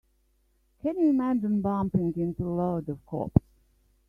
Can 0.81 0.97
you 0.99 1.11
imagine 1.11 1.61
bumping 1.61 2.15
into 2.19 2.43
a 2.43 2.49
load 2.49 2.89
of 2.89 3.05
cops? 3.05 3.39